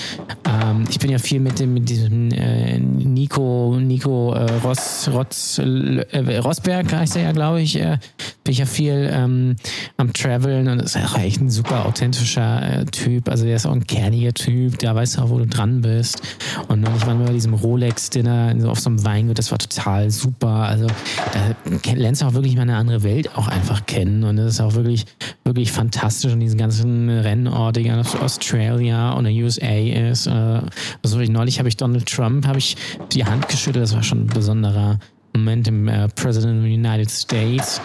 Ähm, 0.44 0.84
ich 0.88 0.98
bin 0.98 1.10
ja 1.10 1.18
viel 1.18 1.40
mit 1.40 1.58
dem, 1.58 1.74
mit 1.74 1.88
diesem 1.88 2.30
äh, 2.32 2.78
Nico, 2.78 3.76
Nico 3.78 4.32
äh, 4.32 4.50
Ross, 4.64 5.08
Rotz, 5.12 5.58
äh, 5.58 6.38
Rosberg 6.38 6.92
heißt 6.92 7.16
er 7.16 7.22
ja, 7.22 7.32
glaube 7.32 7.60
ich, 7.60 7.78
äh, 7.78 7.98
bin 8.44 8.52
ich 8.52 8.58
ja 8.58 8.66
viel 8.66 9.10
ähm, 9.12 9.56
am 9.96 10.12
Traveln 10.12 10.68
und 10.68 10.80
ist 10.80 10.96
auch 10.96 11.18
echt 11.18 11.40
ein 11.40 11.50
super 11.50 11.84
authentischer 11.84 12.80
äh, 12.80 12.84
Typ. 12.86 13.28
Also 13.28 13.44
der 13.44 13.56
ist 13.56 13.66
auch 13.66 13.72
ein 13.72 13.86
kerniger 13.86 14.32
Typ, 14.32 14.78
der 14.78 14.94
weiß 14.94 15.18
auch, 15.18 15.30
wo 15.30 15.38
du 15.38 15.46
dran 15.46 15.82
bist. 15.82 16.22
Und 16.68 16.86
waren 17.06 17.18
wir 17.18 17.26
bei 17.26 17.32
diesem 17.32 17.54
Rolex-Dinner 17.54 18.54
auf 18.66 18.80
so 18.80 18.90
einem 18.90 19.04
Weingut, 19.04 19.38
das 19.38 19.50
war 19.50 19.58
total 19.58 20.10
super. 20.10 20.48
Also 20.48 20.86
da 21.32 21.92
lernst 21.92 22.22
du 22.22 22.26
auch 22.26 22.32
wirklich 22.32 22.56
mal 22.56 22.62
eine 22.62 22.77
andere 22.78 23.02
Welt 23.02 23.36
auch 23.36 23.48
einfach 23.48 23.86
kennen 23.86 24.24
und 24.24 24.36
das 24.36 24.54
ist 24.54 24.60
auch 24.60 24.74
wirklich, 24.74 25.04
wirklich 25.44 25.72
fantastisch 25.72 26.32
und 26.32 26.40
diesen 26.40 26.58
ganzen 26.58 27.08
Rennort, 27.10 27.76
die 27.76 27.90
aus 27.90 28.16
Australia 28.16 29.12
und 29.12 29.24
der 29.24 29.32
USA 29.32 29.66
ist. 29.66 30.26
Äh, 30.26 30.60
also 31.02 31.18
neulich 31.18 31.58
habe 31.58 31.68
ich 31.68 31.76
Donald 31.76 32.06
Trump, 32.06 32.46
habe 32.46 32.58
ich 32.58 32.76
die 33.12 33.24
Hand 33.24 33.48
geschüttelt, 33.48 33.84
das 33.84 33.94
war 33.94 34.02
schon 34.02 34.24
ein 34.24 34.26
besonderer 34.26 34.98
Moment 35.34 35.68
im 35.68 35.88
äh, 35.88 36.08
President 36.08 36.58
of 36.58 36.64
the 36.64 36.74
United 36.74 37.10
States. 37.10 37.80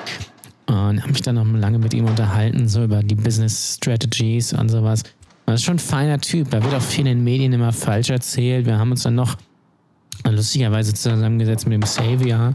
Und 0.66 1.02
habe 1.02 1.12
mich 1.12 1.22
dann 1.22 1.36
noch 1.36 1.46
lange 1.46 1.78
mit 1.78 1.94
ihm 1.94 2.06
unterhalten, 2.06 2.70
so 2.70 2.86
über 2.86 3.04
die 3.04 3.16
Business 3.16 3.76
Strategies 3.76 4.54
und 4.54 4.70
sowas. 4.70 5.04
Das 5.46 5.56
ist 5.56 5.66
schon 5.66 5.76
ein 5.76 5.80
feiner 5.80 6.20
Typ. 6.20 6.50
Da 6.52 6.64
wird 6.64 6.74
auch 6.74 6.82
viel 6.82 7.02
in 7.02 7.18
den 7.18 7.24
Medien 7.24 7.52
immer 7.52 7.74
falsch 7.74 8.10
erzählt. 8.10 8.66
Wir 8.66 8.80
haben 8.80 8.92
uns 8.92 9.04
dann 9.04 9.16
noch 9.16 9.36
lustigerweise 10.26 10.94
zusammengesetzt 10.94 11.68
mit 11.68 11.82
dem 11.82 11.88
Savior. 11.88 12.54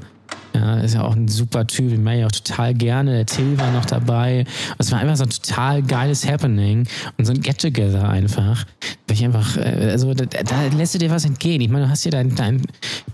Ja, 0.58 0.80
ist 0.80 0.94
ja 0.94 1.04
auch 1.04 1.14
ein 1.14 1.28
super 1.28 1.66
Typ, 1.66 1.90
den 1.90 2.02
mag 2.02 2.16
ich 2.16 2.24
auch 2.24 2.32
total 2.32 2.74
gerne. 2.74 3.12
Der 3.12 3.26
Till 3.26 3.56
war 3.58 3.70
noch 3.70 3.84
dabei. 3.84 4.44
Es 4.78 4.90
war 4.90 4.98
einfach 4.98 5.16
so 5.16 5.22
ein 5.22 5.30
total 5.30 5.82
geiles 5.82 6.26
Happening 6.26 6.86
und 7.16 7.24
so 7.24 7.32
ein 7.32 7.40
Get-Together 7.40 8.08
einfach. 8.08 8.64
Ich 9.10 9.24
einfach, 9.24 9.56
äh, 9.56 9.90
also 9.90 10.12
da, 10.14 10.24
da 10.24 10.76
lässt 10.76 10.94
du 10.94 10.98
dir 10.98 11.10
was 11.10 11.24
entgehen. 11.24 11.60
Ich 11.60 11.68
meine, 11.68 11.84
du 11.84 11.90
hast 11.90 12.02
hier 12.02 12.12
dein, 12.12 12.34
dein, 12.34 12.62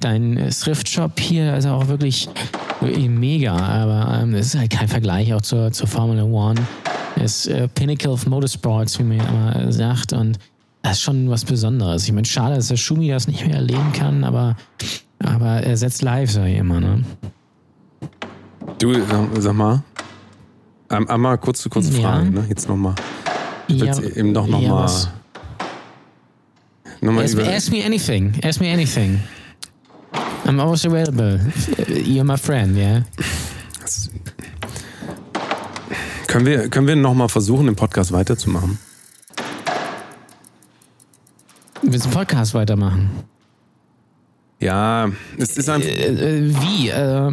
dein 0.00 0.48
Thrift-Shop 0.50 1.20
hier, 1.20 1.52
also 1.52 1.70
auch 1.70 1.88
wirklich, 1.88 2.30
wirklich 2.80 3.08
mega, 3.10 3.54
aber 3.54 4.20
ähm, 4.22 4.34
es 4.34 4.54
ist 4.54 4.58
halt 4.58 4.70
kein 4.70 4.88
Vergleich 4.88 5.34
auch 5.34 5.42
zur, 5.42 5.70
zur 5.70 5.86
Formula 5.86 6.24
One. 6.24 6.60
ist 7.22 7.46
äh, 7.46 7.68
Pinnacle 7.68 8.10
of 8.10 8.26
Motorsports, 8.26 8.98
wie 8.98 9.04
man 9.04 9.18
ja 9.18 9.28
immer 9.28 9.72
sagt. 9.72 10.14
Und 10.14 10.38
das 10.80 10.92
ist 10.94 11.02
schon 11.02 11.28
was 11.28 11.44
Besonderes. 11.44 12.06
Ich 12.06 12.12
meine, 12.12 12.26
schade, 12.26 12.56
dass 12.56 12.68
der 12.68 12.76
Schumi 12.76 13.08
das 13.08 13.28
nicht 13.28 13.46
mehr 13.46 13.56
erleben 13.56 13.92
kann, 13.92 14.24
aber, 14.24 14.56
aber 15.18 15.62
er 15.62 15.76
setzt 15.76 16.00
live, 16.00 16.30
sag 16.30 16.46
ich 16.46 16.56
immer, 16.56 16.80
ne? 16.80 17.04
Du, 18.84 18.92
sag, 19.40 19.54
mal. 19.54 19.82
Ähm, 20.90 21.08
einmal 21.08 21.38
kurze, 21.38 21.70
kurze 21.70 21.90
Ja. 21.94 22.02
Frage, 22.02 22.30
ne? 22.30 22.44
Jetzt 22.50 22.68
nochmal. 22.68 22.94
Ja, 23.66 23.98
eben 23.98 24.34
doch 24.34 24.44
ja, 24.44 24.50
nochmal. 24.52 24.84
was? 24.84 25.08
noch 27.00 27.12
mal 27.14 27.24
Ask, 27.24 27.38
ask 27.38 27.72
me 27.72 27.82
anything. 27.82 28.34
Ask 28.44 28.60
me 28.60 28.70
anything. 28.70 29.22
I'm 30.44 30.60
always 30.60 30.84
available. 30.84 31.40
You're 31.88 32.24
my 32.24 32.36
friend, 32.36 32.76
yeah? 32.76 33.04
Können 36.26 36.44
wir, 36.44 36.68
können 36.68 36.86
wir 36.86 36.96
nochmal 36.96 37.30
versuchen, 37.30 37.64
den 37.64 37.76
Podcast 37.76 38.12
weiterzumachen? 38.12 38.78
Willst 41.80 42.04
du 42.04 42.10
einen 42.10 42.18
Podcast 42.18 42.52
weitermachen? 42.52 43.08
Ja, 44.60 45.08
es 45.38 45.56
ist 45.56 45.70
einfach. 45.70 45.88
Äh, 45.88 46.48
äh, 46.48 46.54
wie? 46.60 46.90
Äh, 46.90 47.32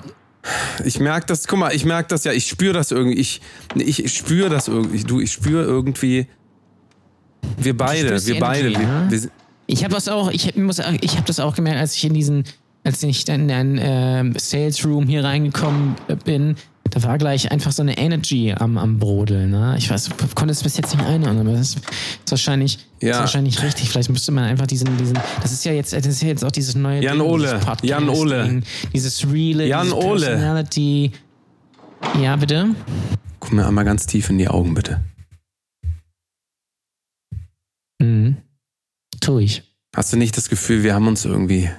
Ich 0.86 1.00
merke 1.00 1.28
das, 1.28 1.48
guck 1.48 1.60
mal, 1.60 1.74
ich 1.76 1.86
merke 1.86 2.10
das 2.10 2.24
ja, 2.24 2.32
ich 2.32 2.48
spüre 2.48 2.74
das 2.74 2.92
irgendwie, 2.92 3.20
ich, 3.20 3.42
ich, 3.76 4.14
spüre 4.14 4.50
das 4.50 4.68
irgendwie, 4.68 5.04
du, 5.04 5.20
ich 5.20 5.32
spüre 5.32 5.64
irgendwie, 5.64 6.28
wir 7.58 7.78
beide, 7.78 8.26
wir 8.26 8.40
beide, 8.40 8.70
Energy, 8.70 8.88
wir, 9.10 9.24
wir, 9.24 9.30
Ich 9.68 9.84
habe 9.84 9.94
das 9.94 10.08
auch, 10.08 10.32
ich 10.32 10.56
muss, 10.56 10.80
ich 11.02 11.16
habe 11.16 11.28
das 11.28 11.40
auch 11.40 11.56
gemerkt, 11.56 11.80
als 11.80 11.96
ich 11.96 12.06
in 12.06 12.14
diesen, 12.14 12.44
als 12.84 13.04
ich 13.04 13.24
dann 13.26 13.42
in 13.42 13.48
den 13.48 13.80
ähm, 13.82 14.34
Sales 14.38 14.84
Room 14.86 15.08
hier 15.08 15.24
reingekommen 15.24 15.96
bin, 16.26 16.56
da 16.92 17.02
war 17.04 17.18
gleich 17.18 17.52
einfach 17.52 17.72
so 17.72 17.82
eine 17.82 17.98
Energy 17.98 18.54
am, 18.54 18.78
am 18.78 19.00
Brodeln. 19.00 19.50
Ne? 19.50 19.76
Ich 19.78 19.90
weiß, 19.90 20.10
konnte 20.36 20.52
es 20.52 20.62
bis 20.62 20.78
jetzt 20.78 20.96
nicht 20.96 21.06
einordnen, 21.06 21.48
aber 21.48 21.58
das 21.58 21.70
ist, 21.70 21.78
ist 21.80 22.32
wahrscheinlich, 22.32 22.80
Ja. 23.02 23.12
ist 23.12 23.20
wahrscheinlich 23.20 23.64
richtig. 23.64 23.90
Vielleicht 23.90 24.10
müsste 24.10 24.32
man 24.32 24.44
einfach 24.44 24.68
diesen, 24.68 24.96
diesen, 24.98 25.18
das 25.42 25.52
ist 25.52 25.66
ja 25.66 25.72
jetzt, 25.72 25.94
das 25.94 26.06
ist 26.06 26.22
ja 26.22 26.28
jetzt 26.28 26.44
auch 26.46 26.52
dieses 26.52 26.76
neue 26.76 27.02
Jan 27.02 27.18
Ding, 27.20 27.28
Ole, 27.28 27.54
Podcasting, 27.60 27.90
Jan 27.90 28.10
Ole. 28.10 28.62
dieses 28.94 29.26
Reale, 29.32 29.68
Jan 29.68 29.88
dieses 29.88 29.98
Ole. 29.98 30.26
Personality. 30.28 31.12
Ja, 32.22 32.36
bitte? 32.36 32.76
guck 33.40 33.54
mir 33.54 33.66
einmal 33.68 33.86
ganz 33.86 34.06
tief 34.06 34.30
in 34.30 34.38
die 34.38 34.48
Augen, 34.48 34.74
bitte. 34.74 35.02
Mhm. 38.00 38.38
Tu 39.20 39.40
ich. 39.40 39.64
Hast 39.96 40.14
du 40.14 40.18
nicht 40.18 40.38
das 40.38 40.50
Gefühl, 40.50 40.84
wir 40.84 40.94
haben 40.96 41.08
uns 41.08 41.26
irgendwie 41.26 41.70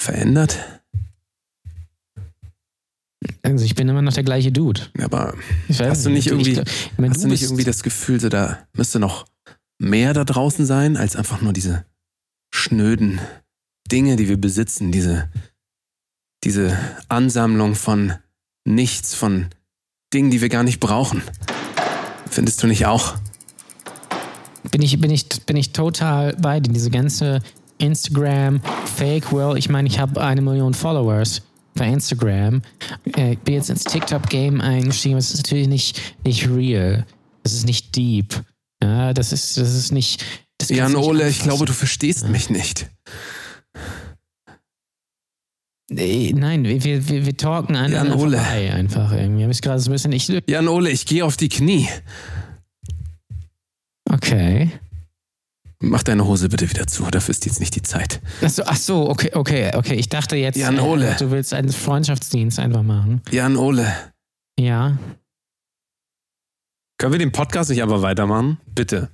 verändert? 0.00 0.58
Also 3.44 3.64
ich 3.64 3.74
bin 3.74 3.88
immer 3.88 4.02
noch 4.02 4.12
der 4.14 4.24
gleiche 4.24 4.50
Dude. 4.50 4.80
Aber 5.00 5.34
Hast 5.78 6.04
du 6.06 6.10
nicht 6.10 6.26
ich- 6.26 6.32
irgendwie- 6.32 6.52
ich, 6.52 6.58
ich 6.60 6.98
meine, 6.98 7.12
hast 7.14 7.22
du 7.22 7.28
nicht 7.28 7.42
irgendwie 7.42 7.64
das 7.64 7.82
Gefühl, 7.82 8.18
so 8.18 8.28
da 8.28 8.58
müsste 8.74 8.98
noch 8.98 9.26
mehr 9.78 10.14
da 10.14 10.24
draußen 10.24 10.64
sein, 10.66 10.96
als 10.96 11.14
einfach 11.14 11.40
nur 11.42 11.52
diese 11.52 11.84
schnöden 12.52 13.20
Dinge, 13.92 14.16
die 14.16 14.28
wir 14.28 14.38
besitzen, 14.40 14.92
diese, 14.92 15.28
diese 16.42 16.78
Ansammlung 17.08 17.74
von 17.74 18.14
nichts, 18.66 19.14
von 19.14 19.48
Dingen, 20.14 20.30
die 20.30 20.40
wir 20.40 20.48
gar 20.48 20.62
nicht 20.62 20.80
brauchen. 20.80 21.22
Findest 22.30 22.62
du 22.62 22.66
nicht 22.66 22.86
auch? 22.86 23.16
bin 24.70 24.80
ich, 24.82 24.98
bin 25.00 25.10
ich, 25.10 25.28
bin 25.44 25.56
ich 25.56 25.72
total 25.72 26.34
bei 26.36 26.58
dir. 26.60 26.72
Diese 26.72 26.90
ganze 26.90 27.40
Instagram, 27.78 28.60
Fake 28.96 29.30
World. 29.30 29.58
Ich 29.58 29.68
meine, 29.68 29.86
ich 29.88 29.98
habe 29.98 30.20
eine 30.22 30.40
Million 30.40 30.72
Followers 30.74 31.42
bei 31.74 31.88
Instagram. 31.88 32.62
Äh, 33.16 33.32
Ich 33.32 33.38
bin 33.40 33.54
jetzt 33.54 33.70
ins 33.70 33.84
TikTok-Game 33.84 34.60
eingestiegen, 34.60 35.14
aber 35.14 35.18
es 35.20 35.30
ist 35.32 35.38
natürlich 35.38 35.68
nicht, 35.68 36.00
nicht 36.24 36.48
real. 36.48 37.06
Das 37.42 37.52
ist 37.52 37.66
nicht 37.66 37.94
deep. 37.96 38.42
Ja, 38.82 39.12
das 39.12 39.32
ist, 39.32 39.56
das 39.56 39.74
ist 39.74 39.92
nicht. 39.92 40.24
Das 40.58 40.68
Jan 40.68 40.94
Ole, 40.96 41.28
ich 41.28 41.40
glaube, 41.40 41.64
du 41.64 41.72
verstehst 41.72 42.28
mich 42.28 42.48
nicht. 42.50 42.86
Nein, 45.90 46.64
wir, 46.64 46.82
wir, 46.84 47.26
wir 47.26 47.36
talken 47.36 47.74
Jan 47.74 47.84
aneinander 47.86 48.18
Ole. 48.18 48.40
einfach 48.40 49.12
irgendwie. 49.12 49.44
Hab 49.44 49.50
ich 49.50 49.60
gerade 49.60 49.80
so 49.80 49.90
ein 49.90 49.92
bisschen. 49.92 50.12
Ich, 50.12 50.28
Jan 50.46 50.68
Ole, 50.68 50.90
ich 50.90 51.06
gehe 51.06 51.24
auf 51.24 51.36
die 51.36 51.48
Knie. 51.48 51.88
okay. 54.10 54.70
Mach 55.86 56.02
deine 56.02 56.24
Hose 56.26 56.48
bitte 56.48 56.68
wieder 56.70 56.86
zu, 56.86 57.04
dafür 57.10 57.32
ist 57.32 57.44
jetzt 57.44 57.60
nicht 57.60 57.74
die 57.76 57.82
Zeit. 57.82 58.20
Ach 58.42 58.48
so, 58.48 58.62
ach 58.64 58.76
so, 58.76 59.08
okay, 59.10 59.30
okay, 59.34 59.70
okay. 59.74 59.94
Ich 59.94 60.08
dachte 60.08 60.34
jetzt, 60.36 60.56
Jan 60.56 60.80
Ole. 60.80 61.10
äh, 61.10 61.16
du 61.16 61.30
willst 61.30 61.52
einen 61.52 61.68
Freundschaftsdienst 61.70 62.58
einfach 62.58 62.82
machen. 62.82 63.20
Jan 63.30 63.56
Ole, 63.56 63.92
Ja. 64.58 64.96
können 66.98 67.12
wir 67.12 67.18
den 67.18 67.32
Podcast 67.32 67.68
nicht 67.70 67.82
einfach 67.82 68.00
weitermachen? 68.02 68.58
Bitte. 68.74 69.10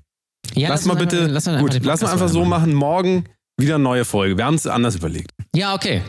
ja 0.54 0.68
lass 0.68 0.84
mal 0.84 0.94
bitte. 0.94 1.26
lass 1.26 1.46
mal 1.46 1.60
gut, 1.60 1.80
lass 1.82 2.02
mal 2.02 2.12
einfach 2.12 2.28
so 2.28 2.44
machen. 2.44 2.72
Morgen 2.72 3.24
wieder 3.58 3.74
eine 3.74 3.84
neue 3.84 4.04
Folge. 4.04 4.36
Wir 4.38 4.44
haben 4.44 4.54
es 4.54 4.66
anders 4.66 4.94
überlegt. 4.94 5.32
Ja, 5.54 5.74
okay. 5.74 6.02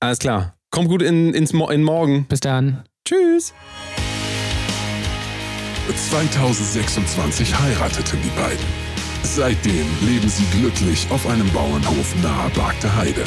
Alles 0.00 0.18
klar. 0.18 0.56
Kommt 0.70 0.88
gut 0.88 1.02
in, 1.02 1.34
ins 1.34 1.52
Mo 1.52 1.68
in 1.68 1.82
morgen. 1.82 2.24
Bis 2.26 2.40
dann. 2.40 2.84
Tschüss. 3.06 3.52
2026 6.10 7.58
heirateten 7.58 8.18
die 8.22 8.30
beiden. 8.40 8.83
Seitdem 9.24 9.86
leben 10.02 10.28
sie 10.28 10.44
glücklich 10.56 11.06
auf 11.10 11.26
einem 11.26 11.50
Bauernhof 11.50 12.14
nahe 12.22 12.50
Bagde 12.50 12.94
Heide. 12.94 13.24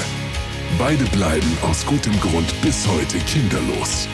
Beide 0.77 1.03
bleiben 1.05 1.57
aus 1.63 1.85
gutem 1.85 2.17
Grund 2.19 2.53
bis 2.61 2.87
heute 2.87 3.17
kinderlos. 3.19 4.07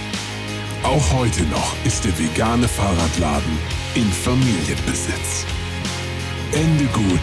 Auch 0.82 1.14
heute 1.14 1.44
noch 1.44 1.76
ist 1.84 2.06
der 2.06 2.18
vegane 2.18 2.68
Fahrradladen 2.68 3.58
in 3.96 4.10
Familienbesitz. 4.12 5.46
Ende 6.54 6.86
gut, 6.86 7.22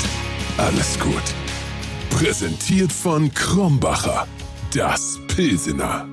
alles 0.59 0.99
gut. 1.01 1.23
Präsentiert 2.11 2.93
von 2.93 3.33
Krombacher, 3.33 4.29
das 4.75 5.19
Pilsener. 5.29 6.07